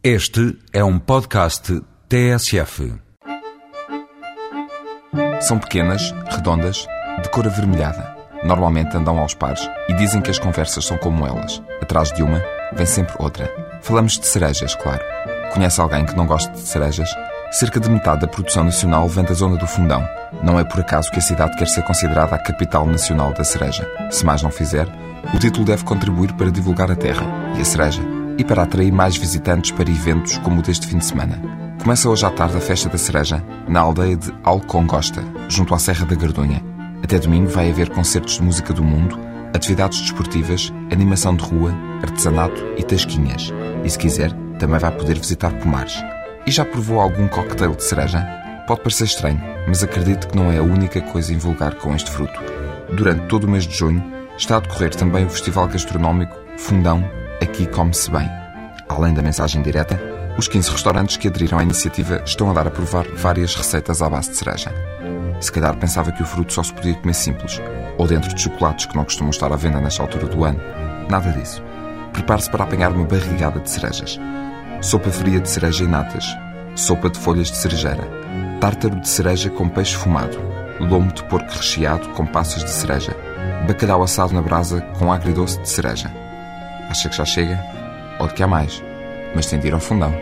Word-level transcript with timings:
Este 0.00 0.56
é 0.72 0.84
um 0.84 0.96
podcast 0.96 1.82
TSF. 2.08 2.94
São 5.40 5.58
pequenas, 5.58 6.14
redondas, 6.30 6.86
de 7.20 7.28
cor 7.30 7.44
avermelhada. 7.48 8.16
Normalmente 8.44 8.96
andam 8.96 9.18
aos 9.18 9.34
pares 9.34 9.68
e 9.88 9.94
dizem 9.94 10.20
que 10.20 10.30
as 10.30 10.38
conversas 10.38 10.84
são 10.84 10.96
como 10.98 11.26
elas. 11.26 11.60
Atrás 11.82 12.12
de 12.12 12.22
uma, 12.22 12.40
vem 12.74 12.86
sempre 12.86 13.16
outra. 13.18 13.52
Falamos 13.82 14.20
de 14.20 14.24
cerejas, 14.24 14.76
claro. 14.76 15.02
Conhece 15.52 15.80
alguém 15.80 16.06
que 16.06 16.14
não 16.14 16.26
goste 16.26 16.52
de 16.52 16.60
cerejas? 16.60 17.10
Cerca 17.50 17.80
de 17.80 17.90
metade 17.90 18.20
da 18.20 18.28
produção 18.28 18.62
nacional 18.62 19.08
vem 19.08 19.24
da 19.24 19.34
zona 19.34 19.56
do 19.56 19.66
Fundão. 19.66 20.08
Não 20.44 20.60
é 20.60 20.64
por 20.64 20.78
acaso 20.78 21.10
que 21.10 21.18
a 21.18 21.22
cidade 21.22 21.56
quer 21.56 21.66
ser 21.66 21.82
considerada 21.82 22.36
a 22.36 22.38
capital 22.38 22.86
nacional 22.86 23.32
da 23.32 23.42
cereja. 23.42 23.84
Se 24.12 24.24
mais 24.24 24.42
não 24.42 24.50
fizer, 24.52 24.86
o 25.34 25.38
título 25.40 25.66
deve 25.66 25.82
contribuir 25.82 26.32
para 26.34 26.52
divulgar 26.52 26.88
a 26.88 26.94
terra 26.94 27.26
e 27.56 27.60
a 27.60 27.64
cereja 27.64 28.17
e 28.38 28.44
para 28.44 28.62
atrair 28.62 28.92
mais 28.92 29.16
visitantes 29.16 29.72
para 29.72 29.90
eventos 29.90 30.38
como 30.38 30.60
o 30.60 30.62
deste 30.62 30.86
fim 30.86 30.98
de 30.98 31.04
semana. 31.04 31.42
Começa 31.82 32.08
hoje 32.08 32.24
à 32.24 32.30
tarde 32.30 32.56
a 32.56 32.60
Festa 32.60 32.88
da 32.88 32.96
Cereja, 32.96 33.44
na 33.68 33.80
aldeia 33.80 34.16
de 34.16 34.32
Alcongosta, 34.44 35.22
junto 35.48 35.74
à 35.74 35.78
Serra 35.78 36.06
da 36.06 36.14
Gardunha. 36.14 36.62
Até 37.02 37.18
domingo 37.18 37.48
vai 37.48 37.68
haver 37.68 37.90
concertos 37.90 38.34
de 38.34 38.42
música 38.42 38.72
do 38.72 38.82
mundo, 38.82 39.18
atividades 39.52 40.00
desportivas, 40.00 40.72
animação 40.92 41.34
de 41.34 41.44
rua, 41.44 41.74
artesanato 42.02 42.64
e 42.76 42.82
tasquinhas. 42.84 43.52
E 43.84 43.90
se 43.90 43.98
quiser, 43.98 44.32
também 44.58 44.78
vai 44.78 44.92
poder 44.92 45.18
visitar 45.18 45.52
pomares. 45.54 45.94
E 46.46 46.50
já 46.50 46.64
provou 46.64 47.00
algum 47.00 47.26
cocktail 47.26 47.74
de 47.74 47.82
cereja? 47.82 48.24
Pode 48.66 48.82
parecer 48.82 49.04
estranho, 49.04 49.40
mas 49.66 49.82
acredito 49.82 50.28
que 50.28 50.36
não 50.36 50.50
é 50.52 50.58
a 50.58 50.62
única 50.62 51.00
coisa 51.00 51.32
em 51.32 51.38
vulgar 51.38 51.74
com 51.76 51.94
este 51.94 52.10
fruto. 52.10 52.38
Durante 52.94 53.26
todo 53.26 53.44
o 53.44 53.50
mês 53.50 53.66
de 53.66 53.76
junho 53.76 54.02
está 54.36 54.58
a 54.58 54.60
decorrer 54.60 54.94
também 54.94 55.24
o 55.24 55.30
festival 55.30 55.66
gastronómico 55.66 56.36
Fundão 56.56 57.02
Aqui 57.40 57.66
Come-se 57.66 58.10
Bem. 58.10 58.28
Além 58.88 59.14
da 59.14 59.22
mensagem 59.22 59.62
direta, 59.62 59.98
os 60.36 60.48
15 60.48 60.70
restaurantes 60.72 61.16
que 61.16 61.28
aderiram 61.28 61.58
à 61.58 61.62
iniciativa 61.62 62.20
estão 62.24 62.50
a 62.50 62.52
dar 62.52 62.66
a 62.66 62.70
provar 62.70 63.06
várias 63.14 63.54
receitas 63.54 64.02
à 64.02 64.10
base 64.10 64.30
de 64.30 64.36
cereja. 64.36 64.74
Se 65.40 65.52
calhar 65.52 65.76
pensava 65.76 66.10
que 66.10 66.22
o 66.22 66.26
fruto 66.26 66.52
só 66.52 66.64
se 66.64 66.72
podia 66.72 66.94
comer 66.94 67.14
simples, 67.14 67.60
ou 67.96 68.08
dentro 68.08 68.34
de 68.34 68.42
chocolates 68.42 68.86
que 68.86 68.96
não 68.96 69.04
costumam 69.04 69.30
estar 69.30 69.52
à 69.52 69.56
venda 69.56 69.80
nesta 69.80 70.02
altura 70.02 70.26
do 70.26 70.44
ano. 70.44 70.60
Nada 71.08 71.30
disso. 71.30 71.62
Prepare-se 72.12 72.50
para 72.50 72.64
apanhar 72.64 72.90
uma 72.90 73.04
barrigada 73.04 73.60
de 73.60 73.70
cerejas. 73.70 74.18
Sopa 74.80 75.10
fria 75.10 75.40
de 75.40 75.48
cereja 75.48 75.84
e 75.84 75.86
natas. 75.86 76.36
Sopa 76.74 77.08
de 77.08 77.20
folhas 77.20 77.52
de 77.52 77.56
cerejeira. 77.56 78.08
Tártaro 78.60 79.00
de 79.00 79.08
cereja 79.08 79.48
com 79.48 79.68
peixe 79.68 79.94
fumado. 79.94 80.36
Lombo 80.80 81.12
de 81.12 81.22
porco 81.24 81.52
recheado 81.52 82.08
com 82.10 82.26
passas 82.26 82.64
de 82.64 82.70
cereja. 82.70 83.16
Bacalhau 83.68 84.02
assado 84.02 84.34
na 84.34 84.42
brasa 84.42 84.80
com 84.98 85.12
agridoce 85.12 85.60
de 85.60 85.68
cereja. 85.68 86.27
Acha 86.88 87.08
que 87.08 87.16
já 87.16 87.24
chega? 87.24 87.58
Ou 88.18 88.28
que 88.28 88.42
há 88.42 88.46
mais? 88.46 88.82
Mas 89.34 89.46
tem 89.46 89.58
de 89.58 89.68
ir 89.68 89.74
ao 89.74 89.80
fundão. 89.80 90.12